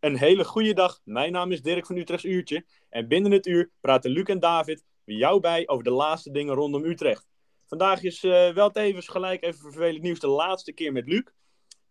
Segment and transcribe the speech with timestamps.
[0.00, 1.00] Een hele goede dag.
[1.04, 2.64] Mijn naam is Dirk van Utrechts Uurtje.
[2.88, 6.54] En binnen het uur praten Luc en David met jou bij over de laatste dingen
[6.54, 7.28] rondom Utrecht.
[7.66, 11.22] Vandaag is uh, wel tevens gelijk even vervelend nieuws de laatste keer met Luc.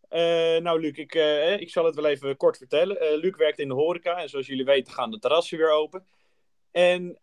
[0.09, 0.19] Uh,
[0.63, 3.17] nou, Luc, ik, uh, ik zal het wel even kort vertellen.
[3.19, 6.05] Luc werkt in de horeca en zoals jullie weten gaan de terrassen weer open.
[6.71, 7.17] En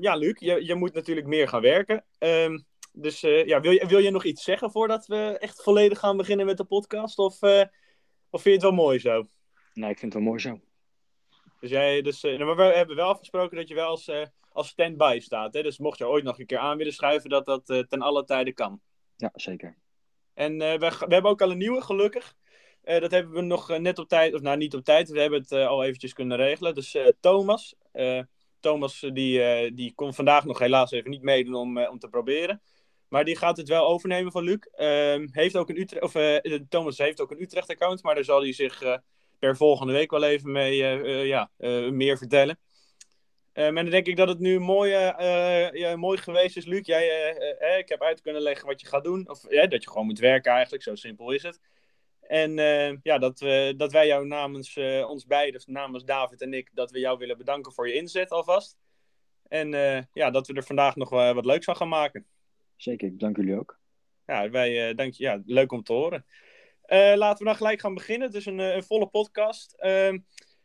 [0.00, 2.04] ja, Luc, je, je moet natuurlijk meer gaan werken.
[2.18, 2.58] Ehm,
[2.92, 6.46] dus ja, wil, je, wil je nog iets zeggen voordat we echt volledig gaan beginnen
[6.46, 7.18] met de podcast?
[7.18, 7.42] Of,
[8.30, 9.26] of vind je het wel mooi zo?
[9.74, 10.60] Nee, ik vind het wel mooi zo.
[11.62, 14.68] Dus jij, dus, uh, maar we hebben wel afgesproken dat je wel als, uh, als
[14.68, 15.54] stand-by staat.
[15.54, 15.62] Hè?
[15.62, 18.24] Dus mocht je ooit nog een keer aan willen schuiven, dat dat uh, ten alle
[18.24, 18.80] tijde kan.
[19.16, 19.76] Ja, zeker.
[20.34, 22.34] En we, we hebben ook al een nieuwe, gelukkig.
[22.82, 25.52] dat hebben we nog net op tijd, of nou niet op tijd, we hebben het
[25.52, 26.74] al eventjes kunnen regelen.
[26.74, 27.74] Dus Thomas,
[28.60, 32.62] Thomas die, die kon vandaag nog helaas even niet meedoen om, om te proberen.
[33.08, 34.58] Maar die gaat het wel overnemen van Luc.
[34.58, 36.12] Ehm, heeft ook een Utrecht, of,
[36.68, 39.00] Thomas heeft ook een Utrecht-account, maar daar zal hij zich
[39.42, 42.58] per volgende week wel even mee eh, eh, ja, eh, meer vertellen.
[43.52, 46.86] Um, en dan denk ik dat het nu mooi, ja, mooi geweest is, Luc.
[46.86, 47.06] Jij,
[47.78, 49.28] ik heb uit kunnen leggen wat je gaat doen.
[49.28, 51.60] Of dat je gewoon moet werken eigenlijk, zo simpel is het.
[52.20, 52.54] En
[53.02, 54.76] ja, dat, we, dat wij jou namens
[55.06, 58.76] ons beiden, namens David en ik, dat we jou willen bedanken voor je inzet alvast.
[59.48, 59.70] En
[60.12, 62.26] ja, dat we er vandaag nog wat leuks van gaan maken.
[62.76, 63.78] Zeker, ik dank jullie ook.
[64.26, 66.26] Ja, wij, dank je, ja, leuk om te horen.
[66.92, 68.26] Uh, laten we dan gelijk gaan beginnen.
[68.26, 69.74] Het is een, eh, een volle podcast.
[69.78, 70.18] Uh,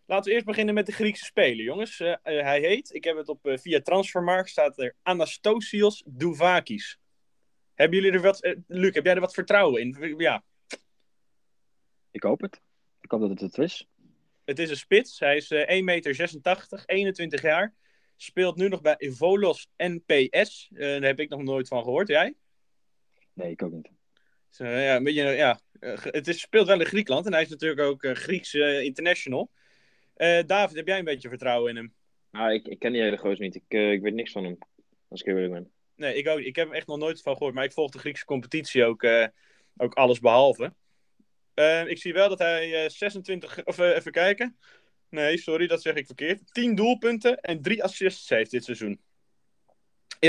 [0.06, 2.00] laten we eerst beginnen met de Griekse speler, jongens.
[2.00, 7.00] Uh, hij heet, ik heb het op via Transfermarkt, staat er Anastasios Douvakis.
[7.73, 10.16] Hebben jullie er wat, Luc, heb jij er wat vertrouwen in?
[10.17, 10.44] Ja.
[12.11, 12.62] Ik hoop het.
[13.02, 13.88] Ik hoop dat het het is.
[14.45, 15.19] Het is een spits.
[15.19, 17.73] Hij is 1,86 meter, 21 jaar.
[18.16, 20.67] Speelt nu nog bij Volos NPS.
[20.69, 22.08] daar heb ik nog nooit van gehoord.
[22.08, 22.36] Jij?
[23.34, 23.97] Nee, ik ook niet.
[24.52, 27.81] Ja, een beetje, ja, uh, het is, speelt wel in Griekenland en hij is natuurlijk
[27.81, 29.52] ook uh, Grieks uh, international.
[30.45, 31.94] David, heb jij een beetje vertrouwen in hem?
[32.31, 33.56] Nou, ik, ik ken die hele gozer niet.
[33.56, 34.58] Ik, ik weet niks van hem,
[35.09, 35.72] als ik eerlijk ben.
[35.95, 38.00] Nee, ik, ook, ik heb hem echt nog nooit van gehoord, maar ik volg de
[38.00, 39.06] Griekse competitie ook,
[39.78, 40.74] ook alles behalve.
[41.88, 44.58] ik zie wel dat hij 26, of even kijken.
[45.09, 46.53] Nee, sorry, dat zeg ik verkeerd.
[46.53, 49.02] 10 doelpunten en 3 assists heeft dit seizoen.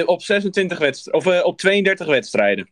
[0.04, 2.70] Op 26 wedstrijden, of op 32 wedstrijden.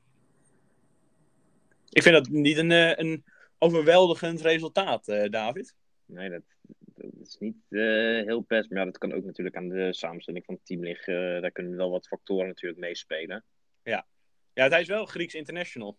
[1.96, 3.24] Ik vind dat niet een, eh, een
[3.58, 5.74] overweldigend resultaat, uh, David.
[6.06, 6.42] Nee, dat,
[6.80, 8.70] dat is niet uh, heel best.
[8.70, 11.42] Maar ja, dat kan ook natuurlijk aan de samenstelling van het team liggen.
[11.42, 13.44] daar kunnen wel wat factoren natuurlijk meespelen.
[13.82, 14.06] Ja.
[14.52, 15.98] ja, hij is wel Grieks international.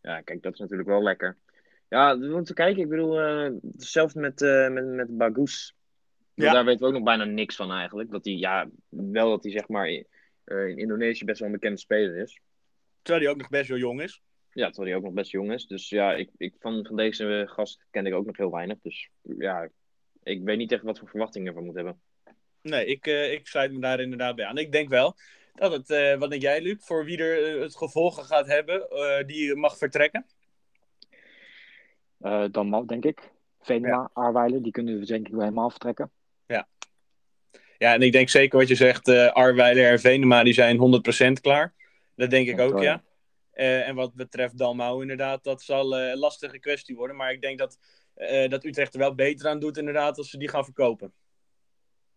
[0.00, 1.38] Ja, kijk, dat is natuurlijk wel lekker.
[1.88, 2.82] Ja, we moeten kijken.
[2.82, 3.16] Ik bedoel,
[3.72, 4.40] hetzelfde met,
[4.72, 5.74] met, met Bagus.
[6.34, 6.52] Ja.
[6.52, 8.10] Daar weten we ook nog bijna niks van eigenlijk.
[8.10, 10.06] Dat hij, ja, wel dat hij zeg maar in,
[10.44, 12.40] in Indonesië best wel een bekende speler is.
[13.02, 14.22] Terwijl hij ook nog best wel jong is.
[14.52, 15.66] Ja, terwijl hij ook nog best jong is.
[15.66, 18.78] Dus ja, ik, ik, van, van deze gast ken ik ook nog heel weinig.
[18.82, 19.68] Dus ja,
[20.22, 22.00] ik weet niet echt wat voor verwachtingen ik ervan moet hebben.
[22.62, 24.58] Nee, ik, uh, ik sluit me daar inderdaad bij aan.
[24.58, 25.14] Ik denk wel
[25.54, 28.86] dat het, uh, wat denk jij Luc, voor wie er uh, het gevolgen gaat hebben,
[29.26, 30.26] die mag vertrekken?
[32.50, 33.30] dan mag, denk ik.
[33.60, 34.10] Venema, ja.
[34.12, 36.10] Arweiler, die kunnen we denk ik wel helemaal vertrekken.
[36.46, 36.68] Ja.
[37.78, 41.74] Ja, en ik denk zeker wat je zegt, Arweiler en Venema, die zijn 100% klaar.
[42.16, 43.02] Dat denk ik ook, ja.
[43.54, 47.16] Uh, en wat betreft Dalmau, inderdaad, dat zal uh, een lastige kwestie worden.
[47.16, 47.78] Maar ik denk dat,
[48.16, 51.12] uh, dat Utrecht er wel beter aan doet, inderdaad, als ze die gaan verkopen.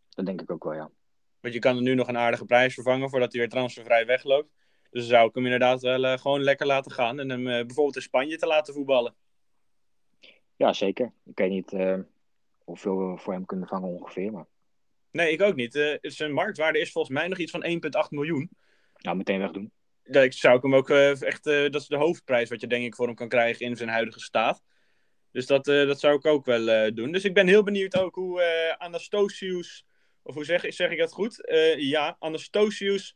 [0.10, 0.92] Dat denk ik ook wel, ja.
[1.40, 4.50] Want je kan er nu nog een aardige prijs vervangen voordat hij weer transfervrij wegloopt.
[4.90, 8.02] Dus dan zou ik hem inderdaad wel gewoon lekker laten gaan en hem bijvoorbeeld in
[8.02, 9.16] Spanje te laten voetballen.
[10.56, 11.14] Ja, zeker.
[11.26, 11.76] Ik weet niet
[12.64, 14.46] hoeveel we voor hem kunnen vangen ongeveer, maar...
[15.12, 16.00] Nee, ik ook niet.
[16.02, 18.50] zijn marktwaarde is volgens mij nog iets van 1,8 miljoen.
[18.98, 19.72] Nou, meteen wegdoen
[20.06, 22.96] ik zou hem ook uh, echt, uh, dat is de hoofdprijs wat je denk ik
[22.96, 24.64] voor hem kan krijgen in zijn huidige staat.
[25.32, 27.12] Dus dat, uh, dat zou ik ook wel doen.
[27.12, 29.86] Dus ik ben heel benieuwd ook hoe Anastasius,
[30.22, 31.44] of hoe zeg, zeg ik dat goed?
[31.78, 33.16] ja, Anastasius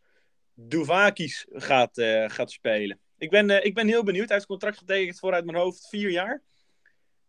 [0.54, 3.00] Duvakis gaat, gaat spelen.
[3.18, 4.28] Ik ben, ik ben heel benieuwd.
[4.28, 6.44] Hij heeft contract getekend voor uit mijn hoofd vier jaar.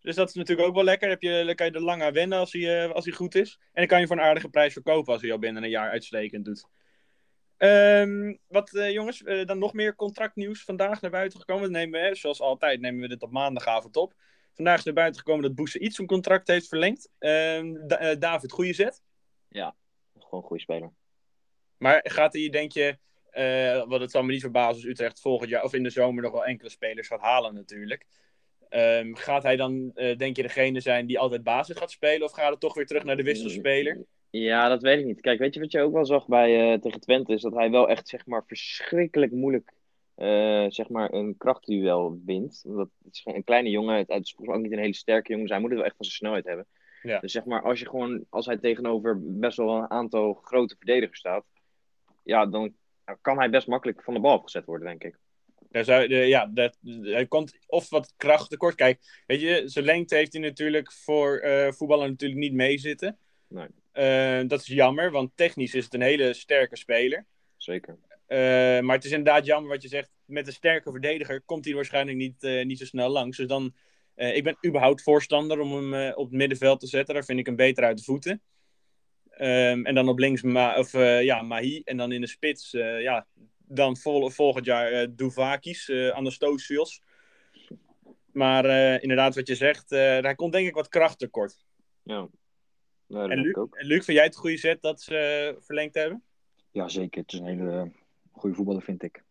[0.01, 1.09] Dus dat is natuurlijk ook wel lekker.
[1.09, 3.59] Heb je, dan kan je er lang aan wennen als hij, als hij goed is.
[3.61, 5.91] En dan kan je voor een aardige prijs verkopen als hij al binnen een jaar
[5.91, 6.69] uitstekend doet.
[7.63, 11.63] Um, wat uh, jongens, uh, dan nog meer contractnieuws vandaag naar buiten gekomen.
[11.63, 14.15] Dat nemen we, zoals altijd, nemen we dit op maandagavond op.
[14.53, 17.09] Vandaag is naar buiten gekomen dat Boese iets een contract heeft verlengd.
[17.19, 19.03] Um, da uh, David, goede zet?
[19.49, 19.75] Ja,
[20.19, 20.93] gewoon een goede speler.
[21.77, 22.99] Maar gaat hij, denk je,
[23.89, 26.33] want het zal me niet verbazen als Utrecht volgend jaar of in de zomer nog
[26.33, 28.07] wel enkele spelers gaat halen natuurlijk.
[28.71, 32.27] Um, gaat hij dan, denk je, degene zijn die altijd basis gaat spelen?
[32.27, 34.05] Of gaat het toch weer terug naar de wisselspeler?
[34.31, 35.21] Ja, dat weet ik niet.
[35.21, 37.33] Kijk, weet je wat je ook wel zag bij uh, tegen Twente?
[37.33, 39.73] Is dat hij wel echt, zeg maar, verschrikkelijk moeilijk,
[40.17, 42.63] uh, zeg maar, een krachtduel wint.
[42.67, 45.53] Omdat het is een kleine jongen, het is ook niet een hele sterke jongen, dus
[45.53, 46.67] hij moet het wel echt van zijn snelheid hebben.
[47.03, 47.21] Ja.
[47.21, 51.19] Dus zeg maar, als je gewoon, als hij tegenover best wel een aantal grote verdedigers
[51.19, 51.45] staat,
[52.23, 52.75] ja, dan
[53.21, 55.19] kan hij best makkelijk van de bal afgezet worden, denk ik.
[55.71, 58.75] Daar zou, de, ja, dat, hij komt of wat kracht tekort.
[58.75, 63.19] Kijk, weet je, zijn lengte heeft hij natuurlijk voor eh voetballen natuurlijk niet meezitten.
[63.49, 63.67] Nee.
[63.93, 67.27] Eh, dat is jammer, want technisch is het een hele sterke speler.
[67.57, 67.99] Zeker.
[68.31, 68.39] Eh,
[68.81, 70.11] maar het is inderdaad jammer wat je zegt.
[70.25, 73.37] Met een sterke verdediger komt hij waarschijnlijk niet, eh, niet zo snel langs.
[73.37, 73.75] Dus dan,
[74.15, 77.15] eh, ik ben überhaupt voorstander om hem eh, op het middenveld te zetten.
[77.15, 78.43] Daar vind ik hem beter uit de voeten.
[79.31, 81.83] Ehm, en dan op links Ma of, ja, Mahi.
[81.85, 82.71] En dan in de spits,
[83.01, 83.27] ja,
[83.59, 87.03] dan vol volgend jaar eh Duvakis, eh Anastasios.
[88.33, 88.65] Maar
[89.03, 91.65] inderdaad, wat je zegt, hij komt denk ik wat kracht tekort.
[92.03, 92.29] Ja.
[93.11, 93.77] En Luc, ik ook.
[93.77, 96.23] en Luc, vind jij het een goede zet dat ze eh, verlengd hebben?
[96.71, 97.21] Ja, zeker.
[97.21, 97.87] Het is een hele eh,
[98.31, 99.25] goede voetballer, vind ik.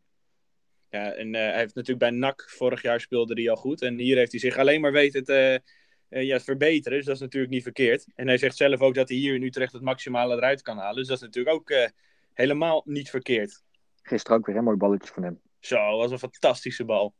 [0.89, 3.81] Ja, en eh, hij heeft natuurlijk bij NAC vorig jaar speelde hij al goed.
[3.81, 5.61] En hier heeft hij zich alleen maar weten te
[6.09, 6.97] ja, verbeteren.
[6.97, 8.07] Dus dat is natuurlijk niet verkeerd.
[8.15, 10.95] En hij zegt zelf ook dat hij hier in Utrecht het maximale eruit kan halen.
[10.95, 11.89] Dus dat is natuurlijk ook
[12.33, 13.63] helemaal niet verkeerd.
[14.01, 15.41] Gisteren ook weer een mooi balletje van hem.
[15.59, 17.13] Zo, dat was een fantastische bal.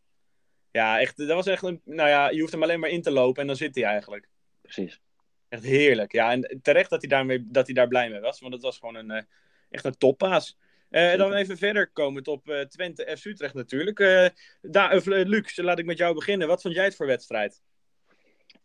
[0.72, 1.82] Ja, echt, dat was echt een...
[1.86, 4.30] Nou ja, je hoeft hem alleen maar in te lopen en dan zit hij eigenlijk.
[4.62, 5.02] Precies.
[5.50, 6.12] Echt heerlijk.
[6.12, 8.40] Ja, en terecht dat hij, daarmee, dat hij daar blij mee was.
[8.40, 9.24] Want het was gewoon een, eh,
[9.70, 10.58] echt een toppaas.
[10.90, 14.00] Eh, dan even verder komend op eh, Twente FC Utrecht natuurlijk.
[14.00, 14.28] Eh
[14.62, 16.48] daar, Luc, laat ik met jou beginnen.
[16.48, 17.62] Wat vond jij het voor wedstrijd?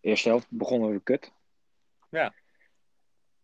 [0.01, 1.33] Eerste helft begonnen we kut.
[2.11, 2.35] Ja.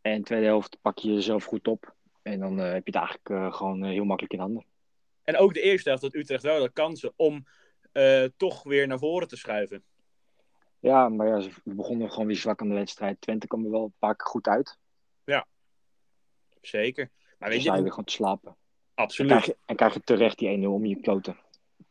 [0.00, 1.94] En tweede helft pak je jezelf goed op.
[2.22, 4.64] En dan heb je het eigenlijk gewoon heel makkelijk in handen.
[5.24, 7.46] En ook de eerste helft had Utrecht wel de kansen om
[8.36, 9.84] toch weer naar voren te schuiven.
[10.80, 13.20] Ja, maar ja, ze- begonnen gewoon weer zwak aan de wedstrijd.
[13.20, 14.78] Twente kwam er wel een paar keer goed uit.
[16.60, 17.10] Zeker.
[17.38, 18.56] Maar weet je weer gewoon te slapen.
[18.94, 19.30] En absoluut.
[19.30, 21.36] krijg je, en krijg je terecht die 1-0 om je kloten.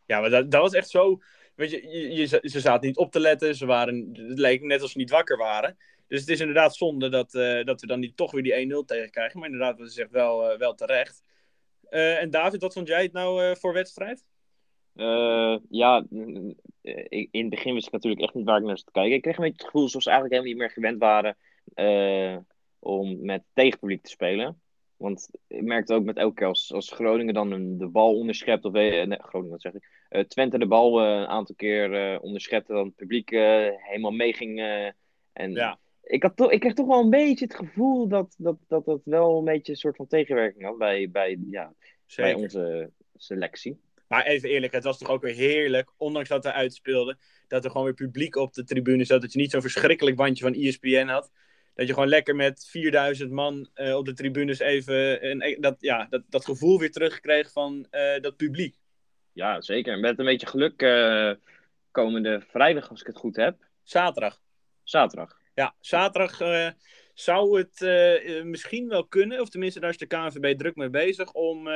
[0.05, 1.19] Ja, maar dat, dat was echt zo.
[1.55, 3.55] Weet je, je, je- ze zaten niet op te letten.
[3.55, 5.77] Ze waren, het leek net alsof ze niet wakker waren.
[6.07, 8.85] Dus het is inderdaad zonde dat, eh, dat we dan niet toch weer die 1-0
[8.85, 9.39] tegenkrijgen.
[9.39, 11.23] Maar inderdaad, wat je zegt, wel, eh, wel terecht.
[11.89, 14.25] Eh, en David, wat vond jij het nou voor wedstrijd?
[14.99, 16.05] Eh, ja,
[16.81, 19.15] eh, in het begin wist ik natuurlijk echt niet waar ik naar zat te kijken.
[19.15, 21.37] Ik kreeg een beetje het gevoel alsof ze eigenlijk helemaal niet meer gewend waren
[21.73, 22.37] eh,
[22.79, 24.61] om met tegenpubliek te spelen.
[24.97, 28.65] Want ik merkte ook met elke keer als, als Groningen dan een, de bal onderschept,
[28.65, 32.95] of nee, Groningen, wat zeg ik, Twente de bal een aantal keer onderschepte, dan het
[32.95, 34.59] publiek helemaal meeging.
[35.33, 35.79] en Ja.
[36.03, 39.01] ik, had toch, ik kreeg toch wel een beetje het gevoel dat dat, dat, dat
[39.03, 41.73] wel een beetje een soort van tegenwerking had bij, bij, ja,
[42.15, 43.79] bij onze selectie.
[44.09, 47.71] Maar even eerlijk, het was toch ook weer heerlijk, ondanks dat we uitspeelden, dat er
[47.71, 49.21] gewoon weer publiek op de tribune zat.
[49.21, 51.31] Dat je niet zo'n verschrikkelijk bandje van E ESPN had.
[51.75, 56.07] Dat je gewoon lekker met 4000 man eh, op de tribunes even een, dat, ja,
[56.09, 58.75] dat, dat gevoel weer terugkreeg van eh, dat publiek.
[59.33, 59.99] Ja, zeker.
[59.99, 61.31] Met een beetje geluk eh,
[61.91, 63.57] komende vrijdag, als ik het goed heb.
[63.83, 64.41] Zaterdag.
[64.83, 65.37] Zaterdag.
[65.53, 66.37] Ja, zaterdag
[67.13, 67.79] zou het
[68.45, 71.67] misschien wel kunnen, of tenminste daar is de KNVB druk mee bezig, om,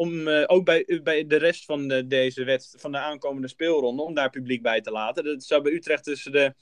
[0.00, 4.02] om eh, ook bij, bij de rest van de, deze wedst van de aankomende speelronde,
[4.02, 5.24] om daar publiek bij te laten.
[5.24, 6.54] Dat zou bij Utrecht tussen de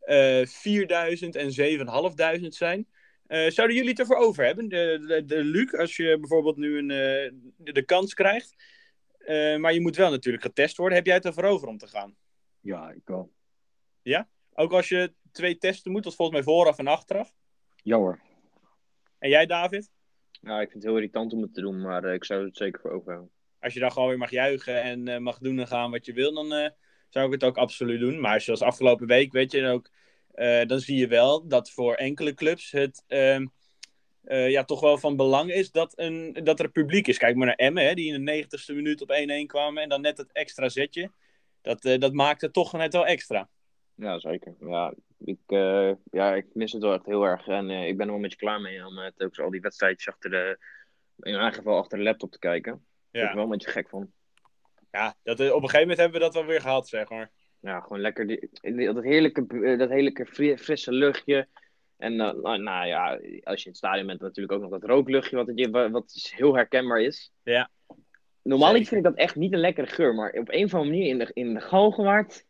[0.00, 2.86] eh 4000 en 7500 zijn.
[3.26, 4.68] Eh, zouden jullie het ervoor over hebben?
[4.68, 8.54] De, de, de Luc, als je bijvoorbeeld nu een, eh, de, de kans krijgt,
[9.18, 11.86] eh, maar je moet wel natuurlijk getest worden, heb jij het ervoor over om te
[11.86, 12.16] gaan?
[12.60, 13.32] Ja, ik wel.
[14.54, 17.32] Ook als je twee testen moet, dat is volgens mij vooraf en achteraf.
[17.82, 18.20] Ja hoor.
[19.18, 19.90] En jij, David?
[20.48, 22.56] Ja, ik vind het heel irritant om het te doen, maar eh, ik zou het
[22.56, 23.30] zeker voor overhouden.
[23.60, 26.12] Als je dan gewoon weer mag juichen en eh, mag doen en gaan wat je
[26.12, 26.70] wil, dan eh,
[27.08, 28.20] zou ik het ook absoluut doen.
[28.20, 29.90] Maar zoals afgelopen week, weet je, ook,
[30.68, 33.46] dan zie je wel dat voor enkele clubs het ehm,
[34.28, 37.18] eh, ja, toch wel van belang is dat, een, dat er publiek is.
[37.18, 40.00] Kijk maar naar Emmen, hè, die in de 90ste minuut op 1-1 kwamen en dan
[40.00, 41.10] net het extra zetje.
[41.60, 43.48] Dat, eh, dat maakt het toch net wel extra.
[43.94, 44.54] Ja, zeker.
[44.60, 44.94] Ja,
[45.24, 47.46] ik, eh, ja, ik mis het wel echt heel erg.
[47.46, 49.60] En eh, ik ben er wel een beetje klaar mee om uh, telkens al die
[49.60, 50.58] wedstrijdjes achter de,
[51.20, 52.72] in mijn geval achter de laptop te kijken.
[52.72, 54.12] Daar ben ik Ja, wel een beetje gek van.
[54.90, 57.30] ja dat, eh, op een gegeven moment hebben we dat wel weer gehad, zeg maar.
[57.60, 58.48] Ja, gewoon lekker die,
[58.92, 61.48] dat heerlijke, eh, dat heerlijke fri- frisse luchtje.
[61.96, 63.10] En eh, nou, nou ja,
[63.42, 66.54] als je in het stadion bent, natuurlijk ook nog dat rookluchtje, wat, het, wat heel
[66.54, 67.32] herkenbaar is.
[67.42, 67.70] Ja.
[68.42, 71.08] Normaal vind ik dat echt niet een lekkere geur, maar op een of andere manier
[71.08, 72.44] in de, in de Galgenwaard,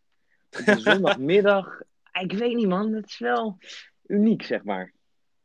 [0.60, 1.82] op een zondagmiddag,
[2.18, 3.58] ik weet niet man, het is wel
[4.06, 4.92] uniek, zeg maar.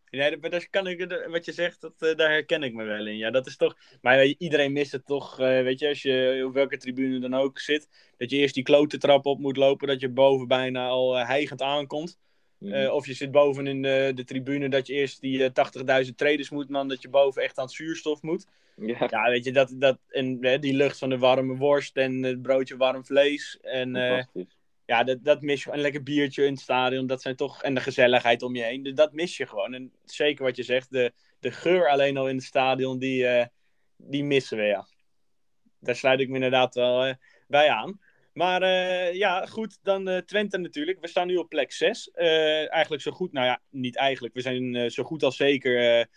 [0.10, 3.08] Nee, dat, dat kan ik, wat je zegt, dat, eh, daar herken ik me wel
[3.08, 3.18] in.
[3.18, 3.77] Ja, dat is toch.
[4.01, 5.39] Maar iedereen mist het toch.
[5.39, 7.88] eh, weet je, als je op welke tribune dan ook zit.
[8.18, 9.88] Dat je eerst die klote trap op moet lopen.
[9.88, 12.20] Dat je boven bijna al eh, hijgend aankomt.
[12.58, 12.74] Mhm.
[12.74, 14.70] Eh, of je zit boven in de, de tribune.
[14.70, 16.70] Dat je eerst die eh, 80.000 traders moet.
[16.70, 18.46] Man, dat je boven echt aan het zuurstof moet.
[18.75, 21.98] ja, Ja, weet je, dat, dat, en eh, die lucht van de warme worst.
[21.98, 23.58] En het broodje warm vlees.
[23.62, 24.58] En eh, fantastisch.
[24.94, 25.72] Ja, dat, dat mis je.
[25.72, 27.64] Een lekker biertje in het stadion, dat zijn toch.
[27.64, 29.74] En de gezelligheid om je heen, dat mis je gewoon.
[29.74, 33.46] En zeker wat je zegt, de, de geur alleen al in het stadion, die, uh,
[33.98, 34.88] die missen we, ja.
[35.80, 37.14] Daar sluit ik me inderdaad wel uh,
[37.48, 38.00] bij aan.
[38.34, 41.00] Maar uh, ja, goed, dan Twente natuurlijk.
[41.00, 42.12] We staan nu op plek 6.
[42.12, 44.34] eigenlijk zo goed, nou ja, niet eigenlijk.
[44.34, 46.08] We zijn zo goed als zeker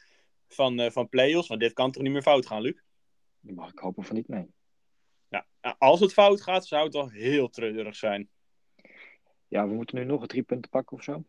[0.48, 1.48] van, van play-offs.
[1.48, 2.80] Want dit kan toch niet meer fout gaan, Luc?
[3.40, 4.54] Mag ik hopen van niet, nee.
[5.28, 8.30] Ja, als het fout gaat, zou het wel heel treurig zijn.
[9.48, 11.24] Ja, we moeten nu nog drie punten pakken of zo.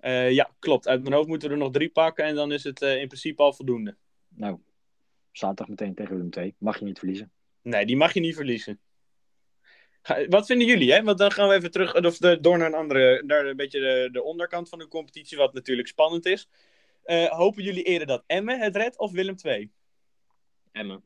[0.00, 0.88] Uh, ja, klopt.
[0.88, 3.06] Uit mijn hoofd moeten we er nog drie pakken en dan is het uh, in
[3.06, 3.96] principe al voldoende.
[4.28, 4.58] Nou,
[5.32, 6.54] zaterdag meteen tegen Willem 2.
[6.58, 7.32] Mag je niet verliezen.
[7.62, 8.80] Nee, die mag je niet verliezen.
[10.02, 11.02] Ga, wat vinden jullie, hè?
[11.02, 13.80] Want dan gaan we even terug of de, door naar een andere, naar een beetje
[13.80, 16.48] de, de onderkant van de competitie, wat natuurlijk spannend is.
[17.06, 19.70] Uh, hopen jullie eerder dat Emmen het redt of Willem 2?
[20.72, 21.02] Emmen.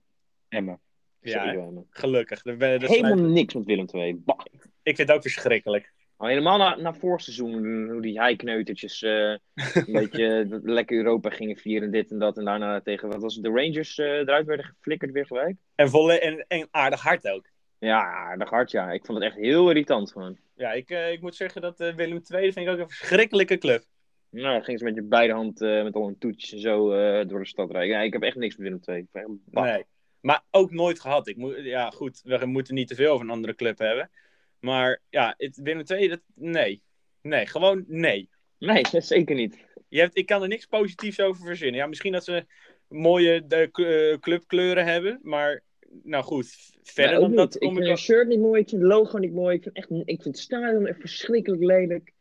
[0.48, 0.80] Emmen.
[1.20, 1.86] Ja, Emmen.
[1.90, 2.42] gelukkig.
[2.44, 4.14] Helemaal niks met Willem 2.
[4.14, 4.38] Bah.
[4.82, 5.92] Ik vind het ook verschrikkelijk.
[6.18, 11.90] Al helemaal na, na voorseizoen, hoe die heikneutertjes uh, een beetje lekker Europa gingen vieren,
[11.90, 12.38] dit en dat.
[12.38, 15.56] En daarna tegen, wat was het, de Rangers uh, eruit werden geflikkerd weer gelijk.
[15.74, 17.46] En, volle, en, en aardig hard ook.
[17.78, 18.92] Ja, aardig hard, ja.
[18.92, 20.38] Ik vond het echt heel irritant gewoon.
[20.56, 23.82] Ja, ik, ik moet zeggen dat Willem II vind ik ook een verschrikkelijke club.
[24.30, 26.88] Nou, dan ging ze met je beide hand met al een toetje en zo
[27.24, 27.96] door de stad rijden.
[27.96, 29.36] Ja, ik heb echt niks met Willem II.
[29.50, 29.84] Nee,
[30.20, 31.28] maar ook nooit gehad.
[31.28, 34.10] Ik moet, ja, goed, we moeten niet te veel over een andere club hebben.
[34.60, 36.82] Maar ja, het, Willem II, dat, nee.
[37.22, 38.28] Nee, gewoon nee.
[38.58, 39.66] Nee, zeker niet.
[39.88, 41.80] Je hebt, ik kan er niks positiefs over verzinnen.
[41.80, 42.46] Ja, misschien dat ze
[42.88, 45.62] mooie de, uh, clubkleuren hebben, maar
[46.02, 49.18] nou goed, verder dan dat Ik vind het shirt niet mooi, ik vind het logo
[49.18, 49.56] niet mooi.
[49.56, 52.12] Ik vind, echt, ik vind het stadion echt verschrikkelijk lelijk.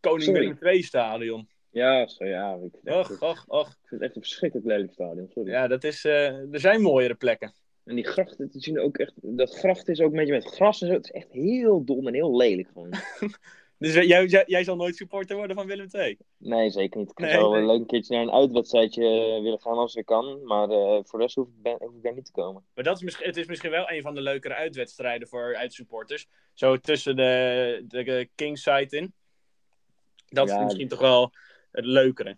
[0.00, 1.48] Koning Willem II stadion.
[1.70, 2.58] Ja, zo, ja.
[2.62, 3.68] Ik och, och, och.
[3.68, 5.50] ik vind het echt een verschrikkelijk lelijk stadion, sorry.
[5.50, 7.54] Ja, dat is, uh, er zijn mooiere plekken.
[7.86, 10.80] En die grachten, die zien ook echt, dat gracht is ook een beetje met gras
[10.82, 10.92] en zo.
[10.92, 12.90] Het is echt heel dom en heel lelijk gewoon.
[13.78, 16.18] dus jij, jij, jij, zal nooit supporter worden van Willem II?
[16.36, 17.10] Nee, zeker niet.
[17.10, 17.60] Ik nee, zou nee.
[17.60, 20.44] een leuk keertje naar een uitwedstrijdje uh, willen gaan als ik kan.
[20.44, 22.64] Maar uh, voor de rest hoef ik, ben, hoef ik daar niet te komen.
[22.74, 26.26] Maar dat is misschien, het is misschien wel een van de leukere uitwedstrijden voor uitsupporters.
[26.52, 29.12] Zo tussen de, de Kingside in.
[30.28, 31.32] Dat ja, is misschien toch wel
[31.70, 32.36] het leukere.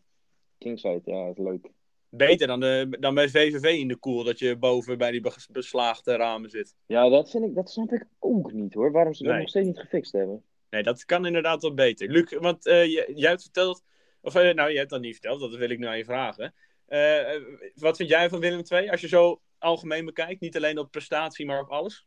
[0.58, 1.70] Kingside, ja, dat is leuk.
[2.10, 6.16] Beter dan, de, dan bij VVV in de koel, dat je boven bij die beslaagde
[6.16, 6.74] ramen zit.
[6.86, 8.92] Ja, dat, vind ik, dat snap ik ook niet hoor.
[8.92, 10.42] Waarom ze dat nog steeds niet gefixt hebben.
[10.70, 12.10] Nee, dat kan inderdaad wel beter.
[12.10, 12.86] Luc, want uh,
[13.16, 13.84] jij hebt verteld,
[14.20, 16.54] of uh, nou, jij hebt dat niet verteld, dat wil ik nu aan je vragen.
[16.88, 17.42] Uh,
[17.74, 20.40] wat vind jij van Willem II, als je zo algemeen bekijkt?
[20.40, 22.06] Niet alleen op prestatie, maar op alles?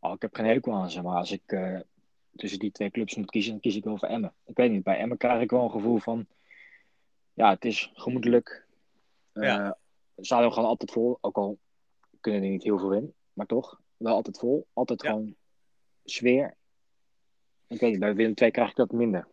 [0.00, 1.42] Oh, ik heb geen hekel aan ze, maar als ik
[2.36, 4.34] tussen die twee clubs moet kiezen, dan kies ik wel voor Emmen.
[4.46, 6.26] Ik weet niet, bij Emmen krijg ik wel een gevoel van,
[7.32, 8.66] ja, het is gemoedelijk,
[9.42, 9.66] ja.
[9.66, 9.70] Uh,
[10.16, 11.58] stadion gaat altijd vol, ook al
[12.20, 14.66] kunnen er niet heel veel in, maar toch, wel altijd vol.
[14.72, 15.34] Altijd gewoon
[16.04, 16.54] sfeer.
[17.66, 19.26] Ik weet niet, bij Willem II krijg ik dat minder.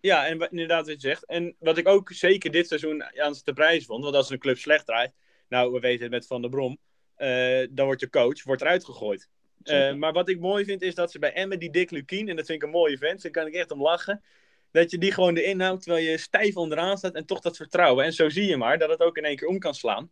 [0.00, 1.26] Ja, en inderdaad wat je zegt.
[1.26, 4.58] En wat ik ook zeker dit seizoen aan de prijs vond, want als een club
[4.58, 5.12] slecht draait,
[5.48, 6.78] nou, we weten het met Van der Brom,
[7.18, 9.28] uh, dan wordt je coach wordt eruit gegooid.
[9.62, 12.36] Uh, maar wat ik mooi vind, is dat ze bij Emmen, die Dick Lukien, en
[12.36, 14.22] dat vind ik een mooie vent, daar kan ik echt om lachen,
[14.70, 18.04] dat je die gewoon de inhoud terwijl je stijf onderaan staat en toch dat vertrouwen.
[18.04, 20.10] En zo zie je maar dat het ook in één keer om kan slaan.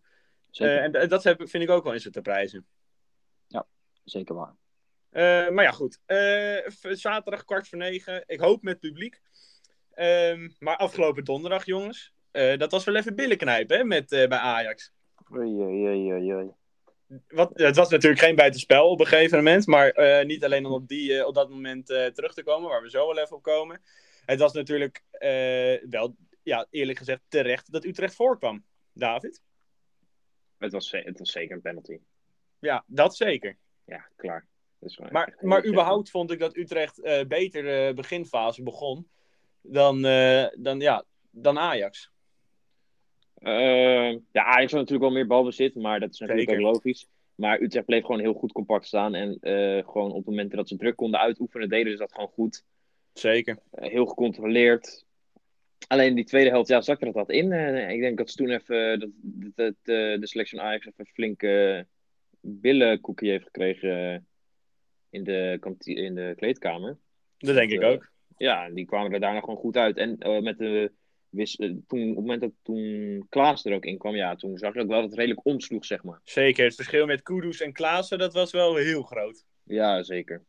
[0.61, 2.67] Uh, en dat vind ik ook wel eens te prijzen.
[3.47, 3.67] Ja,
[4.05, 4.55] zeker waar.
[5.13, 5.99] Uh, maar ja, goed.
[6.07, 8.25] Uh, zaterdag kwart voor negen.
[8.27, 9.21] Ik hoop met publiek.
[9.95, 12.13] Ehm, maar afgelopen donderdag, jongens.
[12.31, 14.93] dat was wel even billen knijpen hè, met, bij Ajax.
[15.33, 16.51] Oei, oei, oei, oei.
[17.29, 19.67] Wat, het was natuurlijk geen buitenspel op een gegeven moment.
[19.67, 19.95] Maar
[20.27, 23.19] niet alleen om op, die, op dat moment terug te komen, waar we zo wel
[23.19, 23.81] even op komen
[24.27, 28.65] het was natuurlijk uh, wel, ja, eerlijk gezegd, terecht dat Utrecht voorkwam.
[28.93, 29.43] David?
[30.59, 31.99] Het was, het was zeker een penalty.
[32.59, 33.59] Ja, dat zeker.
[33.85, 34.47] Ja, klaar.
[35.11, 39.09] maar maar überhaupt vond ik dat Utrecht uh, beter de beginfase begon
[39.61, 42.11] dan, uh, dan, ja, dan Ajax.
[44.33, 47.07] ja, Ajax had natuurlijk wel meer balbezit, maar dat is natuurlijk ook logisch.
[47.35, 49.15] Maar Utrecht bleef gewoon heel goed compact staan.
[49.15, 49.39] En
[49.87, 52.65] gewoon op momenten dat ze druk konden uitoefenen, deden ze dat gewoon goed.
[53.19, 53.59] Zeker.
[53.73, 55.05] Uh, heel gecontroleerd.
[55.87, 57.53] Alleen die tweede helft, ja, zakte er dat in.
[57.53, 59.11] Uh, ik denk dat ze toen even uh, dat,
[59.55, 59.75] dat,
[60.21, 61.87] de selectie van Ajax even een flinke
[62.41, 64.27] billenkoekje heeft gekregen
[65.11, 66.99] in, de in de kleedkamer.
[67.39, 68.11] Dat denk ik ook.
[68.37, 69.97] Ja, die kwamen er daarna gewoon goed uit.
[69.97, 70.93] En met de
[71.47, 74.81] toen, op het moment dat toen Klaas er ook in kwam, ja, toen zag je
[74.81, 76.21] ook wel dat het redelijk omsloeg, zeg maar.
[76.25, 79.45] Zeker, het verschil met Kudus en Klaassen, dat was wel heel groot.
[79.63, 80.45] Ja, zeker.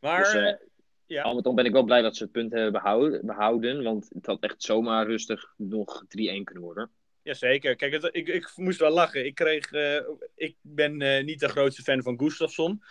[0.00, 0.56] Maar dus,
[1.06, 1.22] ja.
[1.22, 4.10] Al met al ben ik wel blij dat ze het punt hebben behouden, behouden want
[4.14, 6.06] het had echt zomaar rustig nog 3-1
[6.44, 6.90] kunnen worden.
[7.22, 7.76] Jazeker.
[7.76, 9.24] Kijk, het, ik, ik moest wel lachen.
[9.24, 10.00] Ik, kreeg, uh,
[10.34, 12.82] ik ben uh, niet de grootste fan van Gustafsson.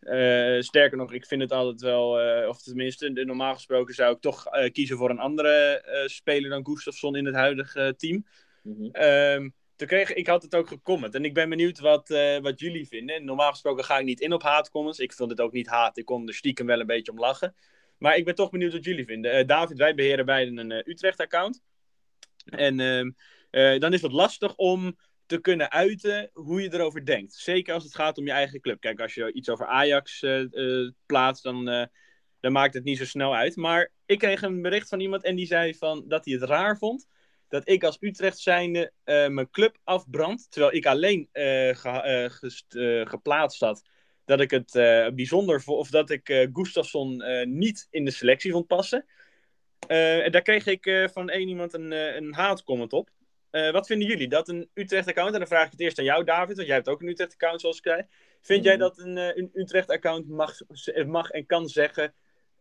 [0.00, 2.08] Uh, sterker nog, ik vind het altijd wel,
[2.48, 7.24] of tenminste, normaal gesproken zou ik toch kiezen voor een andere speler dan Gustafsson in
[7.24, 8.26] het huidige team.
[8.62, 9.52] Mm -hmm.
[9.76, 12.08] Ik had het ook gecomment en ik ben benieuwd wat,
[12.42, 13.24] wat jullie vinden.
[13.24, 14.98] Normaal gesproken ga ik niet in op haatcomments.
[14.98, 17.54] Ik vond het ook niet haat, ik kon er stiekem wel een beetje om lachen.
[17.98, 19.46] Maar ik ben toch benieuwd wat jullie vinden.
[19.46, 21.62] David, wij beheren beiden een Utrecht-account.
[22.44, 22.80] En
[23.50, 27.34] ehm, dan is het lastig om te kunnen uiten hoe je erover denkt.
[27.34, 28.80] Zeker als het gaat om je eigen club.
[28.80, 30.24] Kijk, als je iets over Ajax
[31.06, 31.88] plaatst, dan,
[32.40, 33.56] dan maakt het niet zo snel uit.
[33.56, 36.78] Maar ik kreeg een bericht van iemand en die zei van, dat hij het raar
[36.78, 37.06] vond
[37.48, 40.50] dat ik als Utrecht zijnde mijn club afbrand.
[40.50, 43.82] Terwijl ik alleen ge, geplaatst had
[44.24, 44.72] dat ik het
[45.14, 49.06] bijzonder vond, of dat ik Gustafsson niet in de selectie vond passen.
[49.86, 53.10] en daar kreeg ik van één iemand een, een haatcomment op.
[53.50, 54.28] Wat vinden jullie?
[54.28, 56.88] Dat een Utrecht-account, en dan vraag ik het eerst aan jou, David, want jij hebt
[56.88, 58.06] ook een Utrecht-account, zoals ik zei.
[58.40, 58.82] Vind jij mhm.
[58.82, 60.58] dat een, een Utrecht-account mag,
[61.06, 62.14] mag en kan zeggen,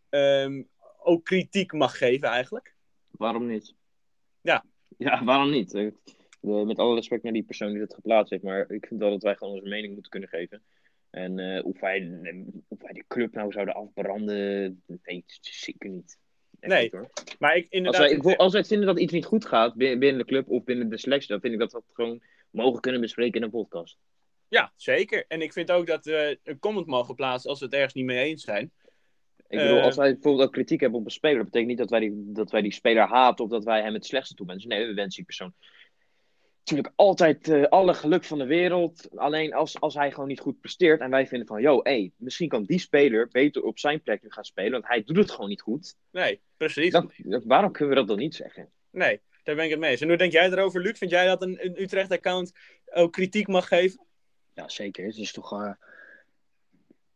[0.10, 0.70] um,
[1.04, 2.76] ook kritiek mag geven eigenlijk?
[3.12, 3.76] Waarom niet?
[4.42, 4.66] Ja.
[5.04, 5.74] Ja, waarom niet?
[5.74, 5.92] Uh,
[6.66, 9.24] met alle respect naar die persoon die het geplaatst heeft, maar ik vind wel dat
[9.24, 10.64] wij gewoon onze mening moeten kunnen geven.
[11.10, 12.20] En of, wij,
[12.68, 16.18] of wij de club nou zouden afbranden, nee, zeker niet
[16.68, 16.92] nee,
[17.40, 18.02] maar ik, inderdaad...
[18.02, 20.90] Als wij, als wij vinden dat iets niet goed gaat binnen de club of binnen
[20.90, 23.98] de selectie, dan vind ik dat we dat gewoon mogen kunnen bespreken in een podcast.
[24.48, 25.26] Ja, zeker.
[25.28, 28.06] En ik vind ook dat we een comment mogen plaatsen als we het ergens niet
[28.06, 28.72] mee eens zijn.
[29.54, 31.78] Ik bedoel, als eh, wij bijvoorbeeld ook kritiek hebben op een speler, dat betekent niet
[31.78, 34.48] dat wij die, dat wij die speler haten of dat wij hem het slechtste toe
[34.48, 34.70] wensen.
[34.70, 35.54] Nee, we wensen die persoon
[36.64, 39.10] natuurlijk altijd uh, alle geluk van de wereld.
[39.16, 42.48] Alleen als, als hij gewoon niet goed presteert en wij vinden van, yo, hey, misschien
[42.48, 45.50] kan die speler beter op zijn plek nu gaan spelen, want hij doet het gewoon
[45.50, 45.96] niet goed.
[46.12, 46.92] Nee, precies.
[46.92, 47.12] Dan,
[47.44, 48.70] waarom kunnen we dat dan niet zeggen?
[48.90, 50.02] Nee, daar ben ik het mee eens.
[50.02, 50.98] En hoe denk jij erover, Luc?
[50.98, 52.52] Vind jij dat een, een Utrecht-account
[52.94, 54.06] ook kritiek mag geven?
[54.54, 55.06] Ja, zeker.
[55.06, 55.54] Het is toch...
[55.54, 55.74] Uh...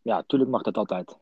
[0.02, 1.18] Ja, natuurlijk mag dat altijd.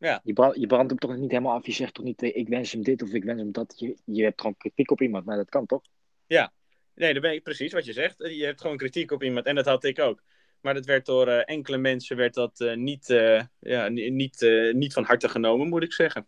[0.00, 0.20] Ja.
[0.24, 1.66] Je, brand, je brandt hem toch niet helemaal af.
[1.66, 3.74] Je zegt toch niet, ik wens hem dit of ik wens hem dat.
[3.76, 5.82] Je, je hebt gewoon kritiek op iemand, maar dat kan toch?
[6.26, 6.52] Ja,
[7.00, 8.16] Nee, dat ben ik precies wat je zegt.
[8.18, 10.22] Je hebt gewoon kritiek op iemand en dat had ik ook.
[10.60, 14.40] Maar dat werd door uh, enkele mensen werd dat, uh, niet, uh, ja, niet,
[14.72, 16.26] niet van harte genomen, moet ik zeggen.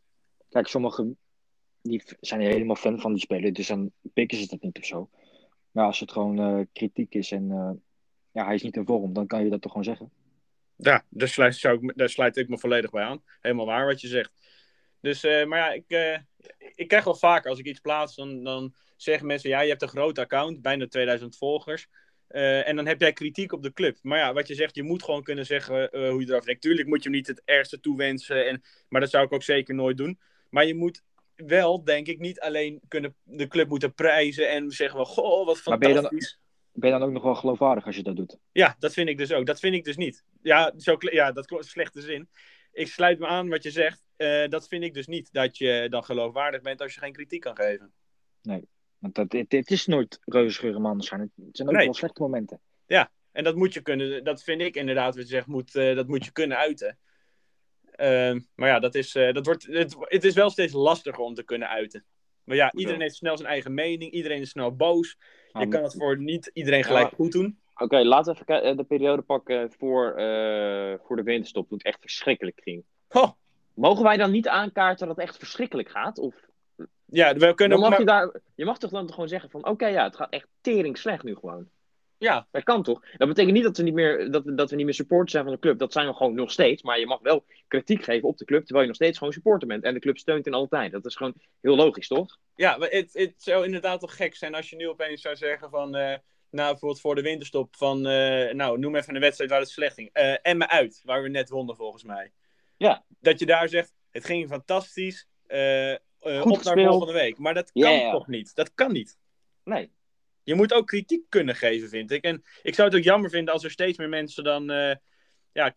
[0.48, 1.18] Kijk, sommigen
[1.82, 5.10] die zijn helemaal fan van die speler, dus dan pikken ze dat niet of zo.
[5.70, 7.46] Maar als het gewoon kritiek is en
[8.32, 10.10] ja, hij is niet in vorm, dan kan je dat toch gewoon zeggen.
[10.76, 13.22] Ja, daar sluit, zou ik, daar sluit ik me volledig bij aan.
[13.40, 14.32] Helemaal waar wat je zegt.
[15.00, 15.84] Dus, maar ja, ik,
[16.74, 19.82] ik krijg wel vaker als ik iets plaats, dan, dan zeggen mensen, ja, je hebt
[19.82, 21.88] een groot account, bijna 2000 volgers.
[22.30, 23.98] Uh, en dan heb jij kritiek op de club.
[24.02, 26.62] Maar ja, wat je zegt, je moet gewoon kunnen zeggen hoe je erover denkt.
[26.62, 28.46] Tuurlijk moet je hem niet het ergste toewensen.
[28.46, 30.18] En, maar dat zou ik ook zeker nooit doen.
[30.50, 31.02] Maar je moet
[31.36, 35.58] wel, denk ik, niet alleen kunnen, de club moeten prijzen en zeggen van, goh, wat
[35.58, 35.94] fantastisch.
[35.94, 36.28] Ben je, dan,
[36.72, 38.38] ben je, dan, ook nog wel geloofwaardig als je dat doet?
[38.52, 39.46] Ja, dat vind ik dus ook.
[39.46, 40.24] Dat vind ik dus niet.
[40.42, 42.28] Ja, zo, ja dat klopt, slechte zin.
[42.72, 44.06] Ik sluit me aan wat je zegt.
[44.16, 47.40] Uh, dat vind ik dus niet, dat je dan geloofwaardig bent als je geen kritiek
[47.40, 47.92] kan geven.
[48.42, 48.68] Nee.
[48.98, 50.60] Want dat, het, het is nooit reuze
[50.98, 51.32] zijn.
[51.36, 52.60] Het zijn ook wel slechte momenten.
[52.86, 55.96] Ja, en dat moet je kunnen, dat vind ik inderdaad, wat je zegt, moet, uh,
[55.96, 56.98] dat moet je kunnen uiten.
[57.96, 61.34] Uh, maar ja, dat is, uh, dat wordt, het, het is wel steeds lastiger om
[61.34, 62.04] te kunnen uiten.
[62.44, 65.18] Maar ja, iedereen heeft snel zijn eigen mening, iedereen is snel boos.
[65.58, 67.58] Je kan het voor niet iedereen gelijk ja, goed doen.
[67.72, 70.12] Oké, okay, laten we even eh, de periode pakken voor,
[71.06, 72.84] voor de winterstop, toen het echt verschrikkelijk ging.
[73.08, 73.30] Oh.
[73.74, 76.18] Mogen wij dan niet aankaarten dat het echt verschrikkelijk gaat?
[76.18, 76.34] Of
[77.04, 79.66] ja, we kunnen mag je, daar, je mag toch dan gewoon zeggen van...
[79.66, 81.68] Oké, ja, het gaat echt tering slecht nu gewoon.
[82.22, 82.46] Ja.
[82.50, 83.04] Dat kan toch?
[83.16, 85.52] Dat betekent niet dat we niet meer, dat, dat we niet meer supporters zijn van
[85.52, 85.78] de club.
[85.78, 86.82] Dat zijn we gewoon nog steeds.
[86.82, 88.60] Maar je mag wel kritiek geven op de club...
[88.60, 89.84] terwijl je nog steeds gewoon supporter bent.
[89.84, 90.92] En de club steunt in alle tijd.
[90.92, 92.38] Dat is gewoon heel logisch, toch?
[92.54, 94.54] Ja, maar het, het zou inderdaad toch gek zijn...
[94.54, 95.96] als je nu opeens zou zeggen van...
[95.96, 96.14] Uh,
[96.50, 97.96] nou, bijvoorbeeld voor de winterstop van...
[98.06, 100.10] Uh, nou, noem even een wedstrijd waar het slecht ging.
[100.12, 102.32] Uh, en me uit, waar we net wonnen volgens mij.
[102.76, 103.04] Ja.
[103.20, 103.94] Dat je daar zegt...
[104.10, 105.28] Het ging fantastisch.
[106.22, 107.38] Op naar volgende week.
[107.38, 108.54] Maar dat kan toch niet?
[108.54, 109.18] Dat kan niet.
[109.64, 109.90] Nee.
[110.44, 112.24] Je moet ook kritiek kunnen geven, vind ik.
[112.24, 114.94] En ik zou het ook jammer vinden als er steeds meer mensen dan uh,
[115.52, 115.72] ja,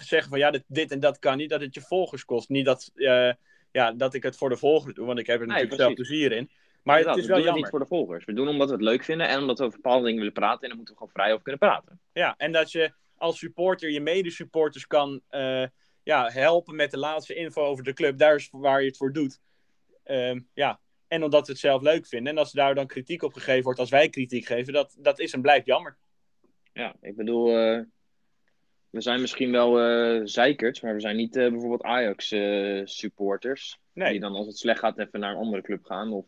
[0.00, 1.50] zeggen van ja, dit, dit, en dat kan niet.
[1.50, 2.48] Dat het je volgers kost.
[2.48, 3.32] Niet dat, uh,
[3.72, 5.94] ja, dat ik het voor de volgers doe, want ik heb er natuurlijk nee, zelf
[5.94, 6.50] plezier in.
[6.82, 8.24] Maar het is wel we doen het niet voor de volgers.
[8.24, 10.62] We doen omdat we het leuk vinden en omdat we over bepaalde dingen willen praten.
[10.62, 12.00] En dan moeten we gewoon vrij over kunnen praten.
[12.12, 15.22] Ja, en dat je als supporter je medesupporters kan
[16.02, 18.18] ja, helpen met de laatste info over de club.
[18.18, 19.40] Daar is waar je het voor doet.
[20.04, 22.32] Um, ja, en omdat we het zelf leuk vinden.
[22.32, 25.32] En als daar dan kritiek op gegeven wordt als wij kritiek geven, dat, dat is
[25.32, 25.96] en blijft jammer.
[26.72, 27.80] Ja, ik bedoel, uh,
[28.90, 32.34] we zijn misschien wel uh, zeikerts, maar we zijn niet uh, bijvoorbeeld Ajax
[32.94, 33.78] supporters.
[33.92, 34.10] Nee.
[34.10, 36.26] Die dan als het slecht gaat even naar een andere club gaan of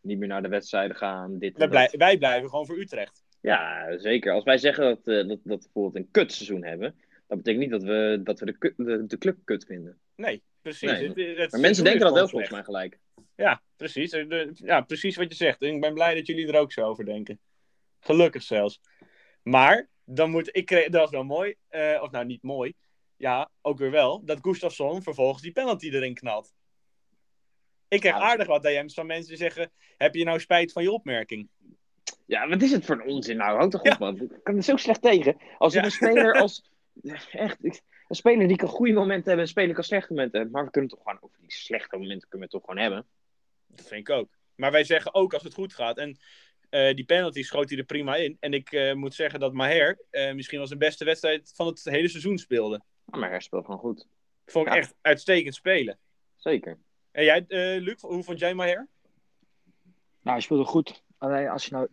[0.00, 1.38] niet meer naar de wedstrijden gaan.
[1.38, 3.22] Dit wij, blij, wij blijven gewoon voor Utrecht.
[3.40, 4.32] Ja, zeker.
[4.32, 6.94] Als wij zeggen dat, dat, dat we bijvoorbeeld een kutseizoen hebben,
[7.26, 9.98] Dat betekent niet dat we, dat we de, de, de club kut vinden.
[10.16, 10.90] Nee, precies.
[10.90, 12.98] Nee, Het- het- het Maar mensen denken dat wel volgens mij gelijk.
[13.34, 14.16] Ja, precies.
[14.54, 15.62] Ja, precies wat je zegt.
[15.62, 17.40] Ik ben blij dat jullie er ook zo over denken.
[18.00, 18.80] Gelukkig zelfs.
[19.42, 21.54] Maar, dan moet ik kreeg, dat was wel mooi.
[21.68, 22.72] eh, of nou, niet mooi.
[23.16, 24.24] Ja, ook weer wel.
[24.24, 26.52] Dat Gustafsson vervolgens die penalty erin knalt.
[27.88, 28.20] Ik krijg Ja.
[28.22, 31.48] aardig wat DM's van mensen die zeggen: Heb je nou spijt van je opmerking?
[32.26, 33.56] Ja, wat is het voor een onzin nou?
[33.56, 33.92] Houd toch Ja.
[33.92, 34.20] op, man.
[34.20, 35.36] Ik kan er zo slecht tegen.
[35.58, 35.84] Als Ja.
[35.84, 36.70] een speler als...
[37.32, 40.56] Echt, ik- een speler die kan goede momenten hebben, een speler kan slechte momenten hebben.
[40.56, 43.06] Maar we kunnen toch gewoon over die slechte momenten kunnen we het toch gewoon hebben.
[43.74, 44.28] Dat vind ik ook.
[44.54, 45.98] Maar wij zeggen ook als het goed gaat.
[45.98, 46.18] En
[46.70, 48.36] eh, die penalty schoot hij er prima in.
[48.40, 51.84] En ik eh, moet zeggen dat Maher eh, misschien wel zijn beste wedstrijd van het
[51.84, 52.82] hele seizoen speelde.
[53.10, 54.06] Ah, maar hij speelt gewoon goed.
[54.46, 54.78] Vond ik Ja.
[54.78, 55.98] echt uitstekend spelen.
[56.36, 56.78] Zeker.
[57.10, 58.88] En jij, eh, Luc, hoe vond jij Maher?
[60.22, 61.02] Nou, hij speelde goed.
[61.18, 61.88] Alleen als je nou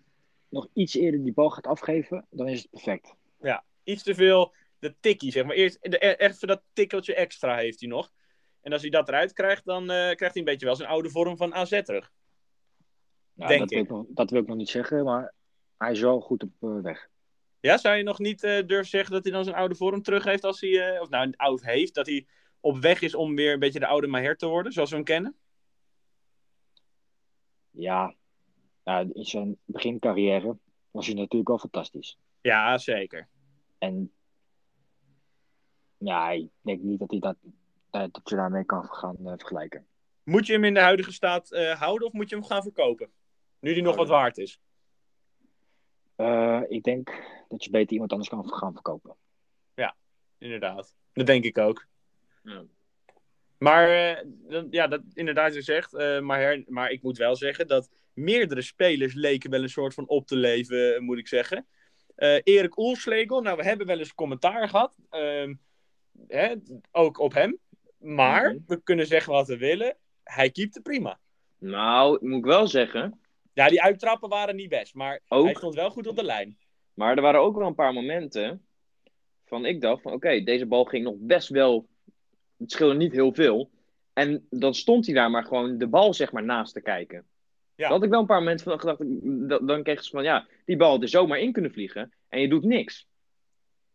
[0.49, 3.17] nog iets eerder die bal gaat afgeven, dan is het perfect.
[3.83, 5.55] Iets te veel de tikkie, zeg maar.
[5.55, 8.11] Eerst de, e- even dat tikkeltje extra heeft hij nog.
[8.69, 11.09] En als hij dat eruit krijgt, dan eh, krijgt hij een beetje wel zijn oude
[11.09, 12.11] vorm van AZ terug.
[13.33, 13.85] Ja, Denk dat, Wil ik.
[13.85, 15.33] ik nog, dat wil ik nog niet zeggen, maar
[15.77, 17.09] hij is wel goed op eh, weg.
[17.59, 20.23] Ja, zou je nog niet eh, durven zeggen dat hij dan zijn oude vorm terug
[20.23, 22.27] heeft als hij, of nou, oud heeft, dat hij
[22.59, 25.05] op weg is om weer een beetje de oude Maher te worden, zoals we hem
[25.05, 25.35] kennen?
[27.69, 28.15] Ja,
[29.13, 30.57] in zijn begincarrière
[30.91, 32.17] was hij natuurlijk wel fantastisch.
[32.41, 33.27] Ja, zeker.
[33.77, 34.11] En
[35.97, 37.35] ja, ik denk niet dat, hij dat,
[37.91, 39.87] dat je daarmee kan gaan eh, vergelijken.
[40.23, 43.11] Moet je hem in de huidige staat eh, houden of moet je hem gaan verkopen?
[43.59, 44.59] Nu die nog wat waard is.
[46.15, 47.09] Eh, ik denk
[47.47, 49.15] dat je beter iemand anders kan gaan verkopen.
[50.37, 50.93] Inderdaad.
[51.13, 51.85] Dat denk ik ook.
[52.43, 52.63] Ja.
[53.57, 54.23] Maar eh,
[54.69, 55.93] ja, dat, inderdaad, je zegt.
[55.93, 59.93] eh, maar, her- maar ik moet wel zeggen dat meerdere spelers leken wel een soort
[59.93, 61.67] van op te leven, eh, moet ik zeggen.
[62.15, 64.97] Eh, Erik Oelslegel, nou, we hebben wel eens commentaar gehad.
[65.09, 65.53] ehm,
[66.27, 66.55] hè,
[66.91, 67.57] ook op hem.
[67.99, 68.59] Maar Mhm.
[68.67, 69.95] we kunnen zeggen wat we willen.
[70.23, 71.19] Hij keepte prima.
[71.59, 73.19] Nou, moet ik wel zeggen.
[73.53, 74.93] Ja, die uittrappen waren niet best.
[74.95, 75.45] Maar Ook.
[75.45, 76.57] hij stond wel goed op de lijn.
[76.93, 78.65] Maar er waren ook wel een paar momenten.
[79.45, 81.87] Van ik dacht van oké, deze bal ging nog best wel.
[82.57, 83.69] Het scheelde niet heel veel.
[84.13, 87.17] En dan stond hij daar maar gewoon de bal zeg maar naast te kijken.
[87.75, 87.87] Ja.
[87.87, 88.99] Dat had ik wel een paar momenten van gedacht.
[89.49, 92.13] Dan, dan kreeg ze van ja, die bal had er zomaar in kunnen vliegen.
[92.29, 93.07] En je doet niks.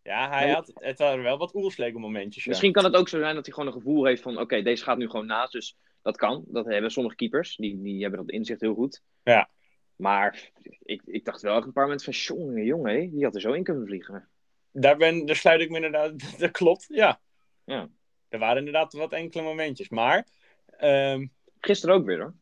[0.04, 2.44] Ja, hij Nou- had, het waren wel wat Oelslegel momentjes.
[2.44, 2.50] Ja.
[2.50, 4.84] Misschien kan het ook zo zijn dat hij gewoon een gevoel heeft van oké, deze
[4.84, 5.52] gaat nu gewoon naast.
[5.52, 6.44] Dus dat kan.
[6.46, 7.56] Dat hebben sommige keepers.
[7.56, 9.02] Die, die hebben dat inzicht heel goed.
[9.22, 9.50] Ja.
[9.96, 10.50] Maar
[10.82, 13.52] ik, ik dacht wel echt een paar momenten van jongen, jongen, die had er zo
[13.52, 14.28] in kunnen vliegen.
[14.72, 16.12] Daar, ben, daar sluit ik me inderdaad.
[16.40, 17.20] Dat klopt, ja.
[17.64, 17.88] Ja.
[18.28, 19.88] Er waren inderdaad wat enkele momentjes.
[19.88, 20.26] Maar,
[20.66, 21.26] ehm,
[21.60, 22.34] Gisteren ook weer hoor.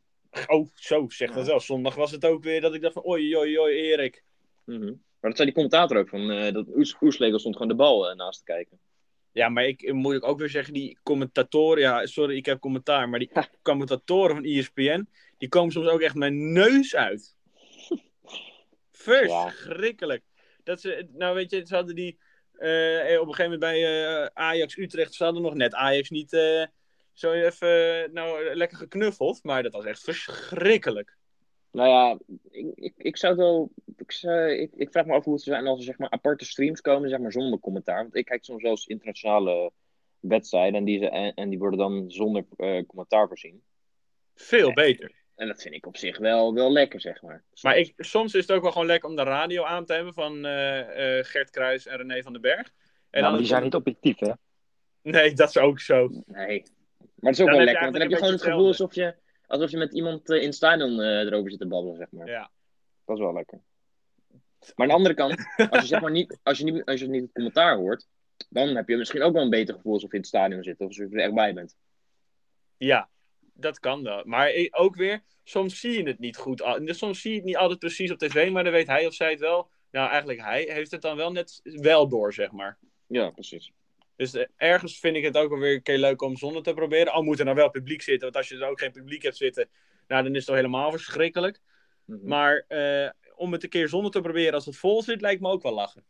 [0.47, 1.37] oh, zo zegt Ja.
[1.39, 1.61] dat wel.
[1.61, 4.25] Zondag was het ook weer dat ik dacht van, oei, oei, oei, Erik.
[4.65, 4.93] Mhm.
[5.23, 8.11] Maar dat zei die commentator ook, van, eh, dat Oes, Oeslegel stond gewoon de bal
[8.11, 8.79] eh, naast te kijken.
[9.33, 13.09] Ja, maar ik moet ik ook weer zeggen, die commentatoren, ja, sorry, ik heb commentaar,
[13.09, 13.31] maar die
[13.63, 15.09] commentatoren van ESPN,
[15.39, 17.37] die komen soms ook echt mijn neus uit.
[18.91, 20.23] Verschrikkelijk.
[20.65, 22.19] Dat ze, nou weet je, ze hadden die
[22.53, 26.31] eh, op een gegeven moment bij Ajax Utrecht, ze hadden nog net Ajax niet
[27.13, 31.17] zo even nou, lekker geknuffeld, maar dat was echt verschrikkelijk.
[31.73, 32.19] Nou ja,
[32.51, 33.71] ik, ik, ik zou het wel.
[33.97, 36.45] Ik, ik, ik vraag me af hoe het zou zijn als er zeg maar, aparte
[36.45, 38.03] streams komen, zeg maar, zonder commentaar.
[38.03, 39.73] Want ik kijk soms wel eens internationale
[40.21, 43.63] wedstrijden en die, ze- en, en die worden dan zonder eh, commentaar voorzien.
[44.35, 45.13] Veel beter.
[45.35, 47.45] En dat vind ik op zich wel, wel lekker, zeg maar.
[47.63, 50.15] Maar ik, soms is het ook wel gewoon lekker om de radio aan te hebben
[50.15, 52.67] van eh, eh, Gert Kruis en René van den Berg.
[52.67, 52.73] En
[53.11, 54.33] Ja, dan maar die zijn niet objectief, hè?
[55.03, 56.09] Nee, dat is ook zo.
[56.27, 56.63] Nee.
[56.97, 58.95] Maar het is ook Dan wel lekker, want dan heb je gewoon het gevoel alsof
[58.95, 59.15] je,
[59.53, 62.27] alsof je met iemand eh, in het stadion eh, erover zit te babbelen, zeg maar.
[62.27, 62.51] Ja.
[63.05, 63.61] Dat is wel lekker.
[64.61, 65.37] Maar aan de andere kant,
[65.71, 68.07] als je, zeg maar niet, als, je niet, als je niet het commentaar hoort,
[68.49, 70.81] dan heb je misschien ook wel een beter gevoel alsof je in het stadion zit.
[70.81, 71.77] Of alsof je er echt bij bent.
[72.77, 74.23] Ja, dat kan wel.
[74.25, 76.59] Maar eh, ook weer, soms zie je het niet goed.
[76.59, 79.15] dus Soms zie je het niet altijd precies op tv, maar dan weet hij of
[79.15, 79.71] zij het wel.
[79.91, 82.79] Nou, eigenlijk hij heeft het dan wel net wel door, zeg maar.
[83.07, 83.73] Ja, precies.
[84.23, 86.75] Dus eh, ergens vind ik het ook wel weer een keer leuk om zonder te
[86.75, 87.13] proberen.
[87.13, 89.37] Al moet er nou wel publiek zitten, want als je er ook geen publiek hebt
[89.37, 89.69] zitten,
[90.07, 91.61] nou, dan is het toch helemaal verschrikkelijk.
[92.05, 92.29] Mhm.
[92.29, 95.49] Maar eh, om het een keer zonder te proberen als het vol zit, lijkt me
[95.49, 96.05] ook wel lachen.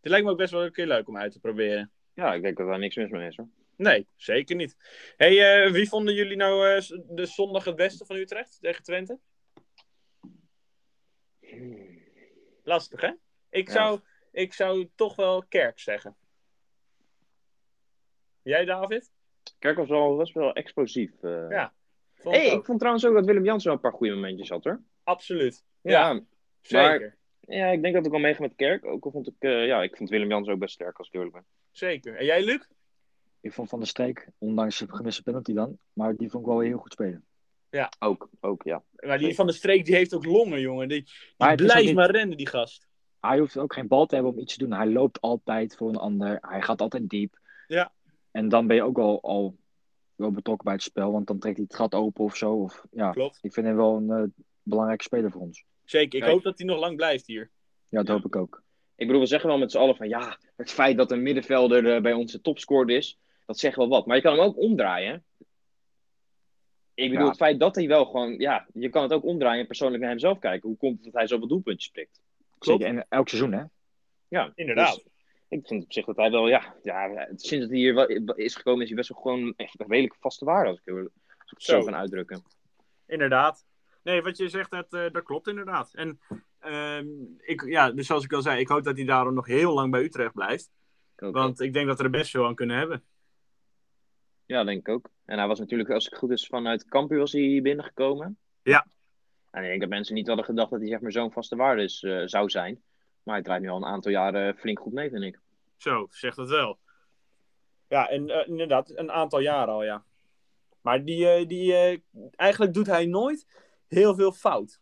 [0.00, 1.90] Het lijkt me ook best wel een keer leuk om uit te proberen.
[2.14, 3.48] Ja, ik denk dat daar niks mis mee is hoor.
[3.76, 4.76] Nee, zeker niet.
[5.16, 9.18] Hey, eh, wie vonden jullie nou de zondag het beste van Utrecht tegen Twente?
[12.62, 13.12] Lastig, hè?
[13.50, 13.72] Ik, Ja.
[13.72, 14.00] zou,
[14.32, 16.16] ik zou toch wel Kerk zeggen.
[18.42, 19.10] Jij, David?
[19.58, 21.22] Kerk was wel, was wel explosief.
[21.22, 21.46] eh.
[21.50, 21.72] Ja,
[22.14, 24.64] Vond hey, ik vond trouwens ook dat Willem Jansen wel een paar goede momentjes had
[24.64, 24.80] hoor.
[25.04, 25.64] Absoluut.
[25.80, 26.20] Ja,
[26.60, 27.16] Zeker.
[27.40, 28.84] Ja, ik denk dat ik wel meega met Kerk.
[28.84, 31.14] Ook al vond ik, eh, ja, ik vond Willem Jans ook best sterk als ik
[31.14, 31.44] eerlijk ben.
[31.70, 32.16] Zeker.
[32.16, 32.66] En jij, Luc?
[33.40, 36.60] Ik vond Van der Streek, ondanks de gemiste penalty dan, maar die vond ik wel
[36.60, 37.24] heel goed spelen.
[37.98, 38.82] Ook, ook, ja.
[38.96, 40.88] Maar die van de streek die heeft ook longen, jongen.
[40.88, 42.86] Die, die Maar blijft niet- maar rennen, die gast.
[43.20, 44.72] Hij hoeft ook geen bal te hebben om iets te doen.
[44.76, 46.38] Hij loopt altijd voor een ander.
[46.40, 47.38] Hij gaat altijd diep.
[47.66, 47.92] Ja.
[48.32, 49.56] En dan ben je ook al, al
[50.14, 52.52] wel betrokken bij het spel, want dan trekt hij het gat open of zo.
[52.54, 53.38] Of, ja, Klopt.
[53.42, 54.22] ik vind hem wel een eh,
[54.62, 55.64] belangrijke speler voor ons.
[55.84, 56.14] Zeker.
[56.14, 56.32] Ik Kijk.
[56.32, 57.50] hoop dat hij nog lang blijft hier.
[57.88, 58.12] Ja, dat Ja.
[58.12, 58.62] hoop ik ook.
[58.96, 61.94] Ik bedoel, we zeggen wel met z'n allen van ja, het feit dat een middenvelder
[61.94, 64.06] eh, bij ons de topscorer is, dat zegt wel wat.
[64.06, 65.12] Maar je kan hem ook omdraaien.
[65.12, 65.44] hè?
[66.94, 67.28] Ik bedoel, Ja.
[67.30, 70.10] het feit dat hij wel gewoon, ja, je kan het ook omdraaien en persoonlijk naar
[70.10, 70.68] hemzelf kijken.
[70.68, 72.20] Hoe komt het dat hij zoveel doelpuntjes prikt?
[72.58, 72.82] Klopt.
[72.82, 72.98] Zeker.
[72.98, 73.62] En elk seizoen, hè?
[74.28, 74.94] Ja, Inderdaad.
[74.94, 75.04] dus
[75.52, 78.54] ik vind op zich dat hij wel, ja, ja, sinds dat hij hier wel is
[78.54, 81.84] gekomen, is hij best wel gewoon echt een redelijk vaste waarde, als ik, het zo
[81.84, 82.42] kan uitdrukken.
[83.06, 83.64] Inderdaad.
[84.02, 85.94] Nee, wat je zegt, dat, eh, dat klopt inderdaad.
[85.94, 86.20] En
[86.58, 87.06] ehm,
[87.38, 89.90] ik, ja, dus zoals ik al zei, ik hoop dat hij daarom nog heel lang
[89.90, 90.70] bij Utrecht blijft.
[91.16, 93.04] Want ik denk dat we er best veel aan kunnen hebben.
[94.46, 95.10] Ja, denk ik ook.
[95.24, 98.38] En hij was natuurlijk, als het goed is, vanuit Cambuur was hij hier binnengekomen.
[98.62, 98.86] Ja.
[99.50, 101.82] En ik denk dat mensen niet hadden gedacht dat hij zeg maar, zo'n vaste waarde
[101.82, 102.82] is, eh, zou zijn.
[103.22, 105.40] Maar hij draait nu al een aantal jaren flink goed mee, vind ik.
[105.76, 106.78] Zo, zegt het wel.
[107.88, 110.04] Ja, en eh, inderdaad, een aantal jaren al, ja.
[110.80, 111.98] Maar die, eh, die, eh,
[112.36, 113.46] eigenlijk doet hij nooit
[113.88, 114.80] heel veel fout.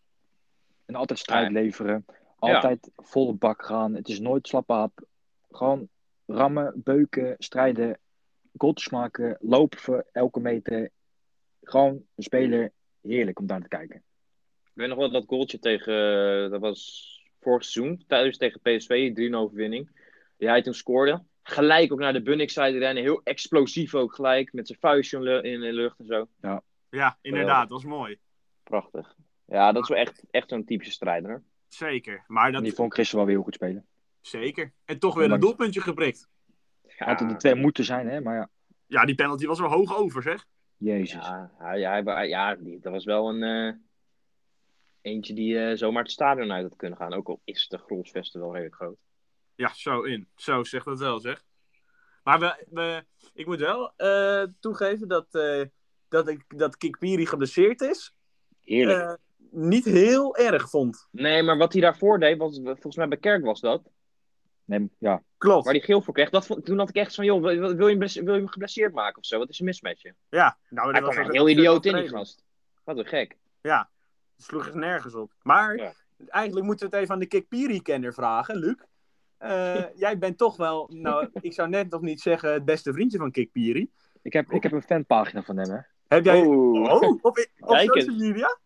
[0.87, 1.53] En altijd strijd Ja.
[1.53, 2.05] leveren.
[2.39, 3.95] Altijd volle bak gaan.
[3.95, 5.05] Het is nooit slappe hap.
[5.51, 5.89] Gewoon
[6.27, 7.99] rammen, beuken, strijden,
[8.57, 10.91] goaltjes maken, lopen voor elke meter.
[11.63, 12.73] Gewoon een speler
[13.03, 13.97] heerlijk om daar te kijken.
[14.65, 17.09] Ik weet nog wel dat goaltje tegen, dat was
[17.41, 19.91] vorig seizoen, thuis tegen PSV, 3-0 overwinning.
[20.37, 21.23] Die hij toen scoorde.
[21.43, 25.73] Gelijk ook naar de Bunnik-zijde rennen, heel explosief ook gelijk, met zijn vuistje in de-
[25.73, 26.29] lucht en zo.
[26.91, 28.19] Ja, inderdaad, dat was mooi.
[28.63, 29.15] Prachtig.
[29.47, 31.31] Ja, dat is wel echt, echt zo'n typische strijder.
[31.31, 31.43] hoor.
[31.69, 32.25] Zeker.
[32.27, 33.87] Maar dat, die vond Christen wel weer heel goed spelen.
[34.21, 34.73] zeker.
[34.85, 36.29] En toch weer een doelpuntje geprikt.
[36.97, 38.21] Had er Ja, de twee moeten zijn, hè?
[38.21, 38.49] Maar ja,
[38.87, 40.47] Ja, die penalty was er hoog over, zeg.
[40.77, 41.25] jezus.
[41.27, 43.75] ja, hij, hij, ja die, dat was wel een eh,
[45.01, 47.13] eentje die eh, zomaar het stadion uit had kunnen gaan.
[47.15, 48.97] Ook al is de Grolsvesten wel redelijk groot.
[49.55, 50.29] Ja, zo in.
[50.37, 51.45] Zo zegt dat wel, zeg.
[52.25, 55.63] Maar we, we, ik moet wel eh, toegeven dat, eh,
[56.09, 58.15] dat ik dat Kikpiri geblesseerd is.
[58.61, 59.01] Heerlijk.
[59.01, 59.15] eh,
[59.51, 61.09] niet heel erg vond.
[61.11, 63.91] Nee, maar wat hij daarvoor deed, was, volgens mij bij Kerk was dat.
[64.65, 65.23] Nee, ja.
[65.39, 65.65] Klopt.
[65.65, 66.31] Waar hij geel voor kreeg.
[66.31, 68.49] Dat, vond- toen had ik echt van, joh, wil, wil, je, hem wil je hem
[68.49, 69.39] geblesseerd maken of zo?
[69.39, 70.15] Wat is er mis met je?
[70.29, 72.45] Ja, nou, Hij dat kwam was echt heel idioot in, die gast.
[72.85, 73.37] Wat een gek.
[73.61, 73.91] Ja,
[74.43, 75.33] sloeg echt nergens op.
[75.43, 75.93] Maar Ja.
[76.29, 78.75] eigenlijk moeten we het even aan de Kikpiri-kenner vragen, Luc.
[79.39, 83.19] Eh, jij bent toch wel, nou, ik zou net nog niet zeggen het beste vriendje
[83.19, 83.91] van Kikpiri.
[84.23, 85.79] Ik heb, ik heb een fanpagina van hem, hè?
[86.09, 86.41] Heb jij...
[86.41, 86.83] Oh.
[86.83, 88.59] Oh, op, op social media?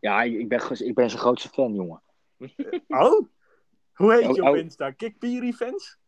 [0.00, 2.02] Ja, ik ben, ik ben zijn grootste fan, jongen.
[2.88, 3.26] Oh,
[3.92, 4.56] hoe heet je Oh, op oh.
[4.60, 4.90] Insta?
[4.90, 5.98] Kikpiri-fans?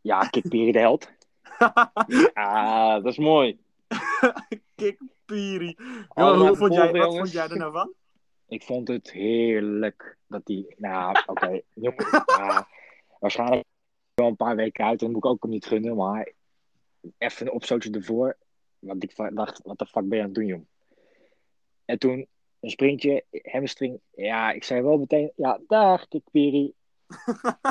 [0.00, 1.10] Ja, Kik Piri de held.
[2.34, 3.60] Ah, dat is mooi.
[4.74, 5.76] Kikpiri.
[6.08, 7.92] Hoe vond jij, wat vond jij er nou van?
[8.52, 10.74] Ik vond het heerlijk dat die.
[10.76, 11.60] Nou, oké.
[11.74, 12.68] ja,
[13.20, 13.64] waarschijnlijk
[14.14, 15.00] wel een paar weken uit.
[15.00, 15.96] Dat moet ik ook niet gunnen.
[15.96, 16.32] Maar
[17.18, 18.36] even een opstootje ervoor.
[18.78, 20.66] Want ik dacht, wat de fuck ben je aan het doen, jong?
[21.84, 22.26] En toen
[22.60, 24.00] een sprintje, hamstring.
[24.14, 25.32] Ja, ik zei wel meteen.
[25.36, 26.72] Ja, dag, Kikpiri.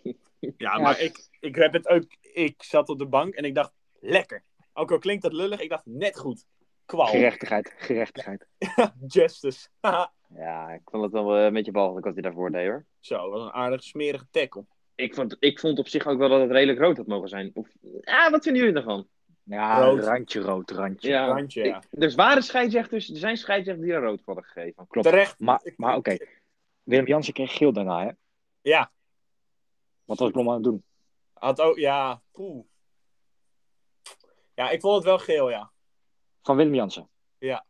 [0.00, 2.04] Ja, Ja, maar ik, ik heb het ook...
[2.20, 4.42] Ik zat op de bank en ik dacht, lekker.
[4.72, 6.46] Ook al klinkt dat lullig, ik dacht, net goed.
[6.86, 7.06] Kwal.
[7.06, 8.46] Gerechtigheid, gerechtigheid.
[9.06, 9.68] Justice.
[10.34, 12.84] Ja, ik vond het wel eh, een beetje walgelijk wat hij daarvoor deed, hoor.
[13.00, 14.64] Zo, wat een aardig smerige tackle.
[14.94, 17.50] Ik vond, ik vond op zich ook wel dat het redelijk rood had mogen zijn.
[17.54, 17.68] Of,
[18.04, 19.08] ah, wat vinden jullie ervan?
[19.42, 20.04] Ja, Rood.
[20.04, 21.08] randje rood, randje.
[21.08, 21.82] Ja, Randje, ja.
[21.90, 24.86] ik- er waren scheidsrechters, er zijn scheidsrechters die er rood voor hadden gegeven.
[24.86, 25.08] Klopt.
[25.08, 25.38] Terecht.
[25.40, 26.16] Maar, maar oké.
[26.82, 28.10] Willem Jansen kreeg geel daarna, hè?
[28.60, 28.90] Ja,
[30.04, 30.84] Wat was Blom aan het doen?
[31.32, 32.64] had ook, ja, poeh.
[34.54, 35.70] Ja, ik vond het wel geel, ja.
[36.46, 37.08] Van Willem Jansen.
[37.38, 37.66] Ja.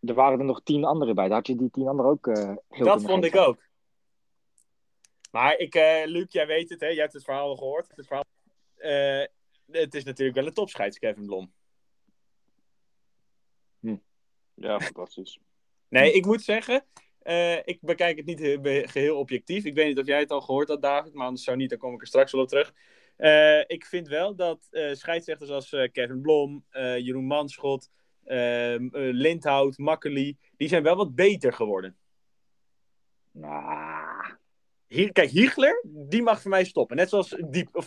[0.00, 1.26] Er waren er nog tien anderen bij.
[1.26, 3.62] Daar had je die tien anderen ook eh geel dat vond ik ook.
[5.30, 6.86] Maar ik, eh Luc, jij weet het, hè?
[6.86, 7.92] Jij hebt het verhaal al gehoord.
[7.94, 8.24] Het, verhaal,
[8.74, 9.26] Eh,
[9.70, 11.52] het is natuurlijk wel een topscheids, Kevin Blom.
[14.54, 15.38] Ja, fantastisch.
[15.88, 16.86] Nee, ik moet zeggen,
[17.64, 18.40] ik bekijk het niet
[18.90, 19.64] geheel objectief.
[19.64, 21.78] Ik weet niet of jij het al gehoord had, David, maar anders zo niet, dan
[21.78, 22.74] kom ik er straks wel op terug.
[23.16, 26.64] Eh, ik vind wel dat eh, scheidsrechters als eh, Kevin Blom,
[26.98, 27.90] Jeroen Manschot,
[28.24, 31.96] ehm, eh, Lindhout, Makkeli, die zijn wel wat beter geworden.
[33.30, 34.36] Nou,
[34.86, 36.96] Hier, kijk, Hiegler, die mag voor mij stoppen.
[36.96, 37.86] Net zoals Diep, of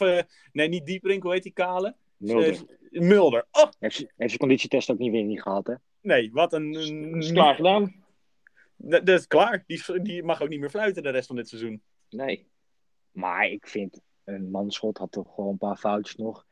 [0.51, 1.95] nee, niet Dieprink, hoe heet die kale?
[2.17, 2.57] Mulder.
[2.89, 3.45] Mulder.
[3.51, 5.73] Oh, Heeft, heeft zijn conditietest ook niet weer niet gehad, hè?
[6.01, 6.73] nee, wat een...
[6.75, 8.03] een- Is klaar gedaan?
[8.75, 9.63] Dat, dat is klaar.
[9.67, 11.81] Die, die mag ook niet meer fluiten de rest van dit seizoen.
[12.09, 12.47] Nee.
[13.11, 16.45] Maar ik vind, een manschot had toch gewoon een paar foutjes nog.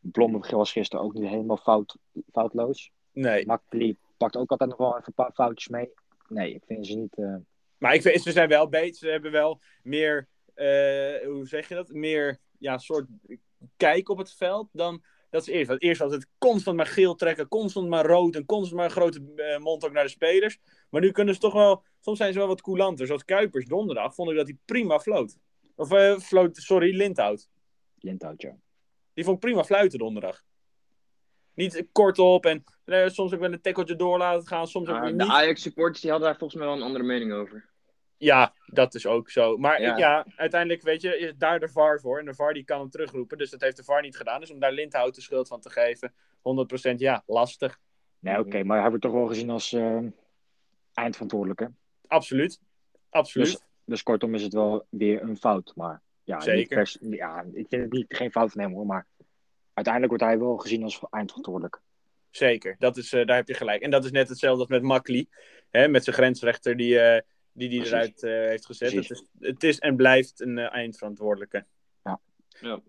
[0.00, 1.96] Blom was gisteren ook niet helemaal fout,
[2.32, 2.90] foutloos.
[3.12, 3.46] Nee.
[3.46, 5.90] Makkeli pakt ook altijd nog wel even een paar foutjes mee.
[6.28, 7.14] Nee, ik vind ze niet...
[7.16, 7.36] eh,
[7.78, 8.94] Maar ik vind, ze zijn wel beter.
[8.96, 11.88] Ze hebben wel meer, eh, hoe zeg je dat?
[11.88, 13.06] Meer, ja, soort
[13.76, 15.68] kijk op het veld dan dat ze eerst.
[15.68, 18.90] Want eerst was het constant maar geel trekken, constant maar rood en constant maar een
[18.90, 20.58] grote eh, mond ook naar de spelers.
[20.90, 23.06] Maar nu kunnen ze toch wel, soms zijn ze wel wat coulanter.
[23.06, 25.36] Zoals Kuipers donderdag vond ik dat hij prima floot.
[25.74, 25.88] Of
[26.22, 27.48] floot, sorry, Lindhout.
[27.98, 28.56] Lindhout, ja.
[29.14, 30.42] Die vond ik prima fluiten donderdag.
[31.54, 34.94] Niet kort op en eh, soms ook wel een tackeltje door laten gaan, soms ook
[34.94, 35.32] Maar weer de niet.
[35.32, 37.70] Ajax-supporters die hadden daar volgens mij wel een andere mening over.
[38.16, 39.56] Ja, dat is ook zo.
[39.56, 39.96] Maar ja.
[39.96, 40.26] Ja.
[40.36, 42.18] uiteindelijk weet je, is daar de VAR voor.
[42.18, 43.38] En de VAR die kan hem terugroepen.
[43.38, 44.40] Dus dat heeft de VAR niet gedaan.
[44.40, 46.12] Dus om daar Lindhout de schuld van te geven,
[46.92, 47.78] 100% ja, lastig.
[48.18, 49.98] Nee, oké, maar hij wordt toch wel gezien als eh,
[50.92, 51.72] eindverantwoordelijke.
[52.06, 52.60] Absoluut.
[53.10, 53.46] Absoluut.
[53.46, 53.60] Dus
[54.02, 55.72] kortom is het wel weer een fout.
[55.74, 56.76] Maar ja, niet Zeker.
[56.76, 58.86] pers- ja ik vind het niet, geen fout van hem hoor.
[58.86, 59.06] Maar
[59.74, 61.80] uiteindelijk wordt hij wel gezien als eindverantwoordelijk.
[62.30, 62.76] Zeker.
[62.78, 63.82] Dat is, eh, daar heb je gelijk.
[63.82, 65.28] En dat is net hetzelfde als met Makkeli.
[65.70, 67.20] Hè, met zijn grensrechter die, eh,
[67.52, 67.94] die, die Precies.
[67.94, 68.92] eruit eh, heeft gezet.
[68.92, 71.66] Het is, het is en blijft een eindverantwoordelijke.
[72.04, 72.20] Ja.
[72.60, 72.80] Ja.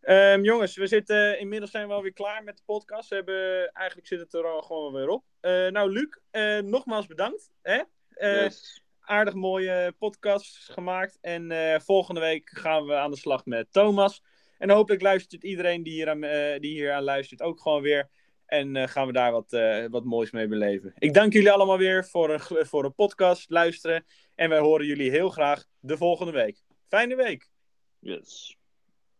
[0.00, 3.08] Ehm, jongens, we zitten, inmiddels zijn we alweer klaar met de podcast.
[3.08, 5.24] We hebben, eigenlijk zit het er al gewoon weer op.
[5.40, 7.50] Eh, nou, Luc, eh, nogmaals bedankt.
[7.62, 7.82] Hè?
[8.08, 8.82] Eh, Yes.
[9.06, 11.18] Aardig mooie podcast gemaakt.
[11.20, 14.22] En eh, volgende week gaan we aan de slag met Thomas.
[14.58, 18.10] En hopelijk luistert iedereen die hier aan, eh, die hier aan luistert ook gewoon weer.
[18.46, 19.50] En eh, gaan we daar wat,
[19.90, 20.92] wat moois mee beleven.
[20.98, 24.04] Ik dank jullie allemaal weer voor een, voor een podcast luisteren.
[24.34, 26.62] En wij horen jullie heel graag de volgende week.
[26.88, 27.48] Fijne week!
[27.98, 28.56] Yes.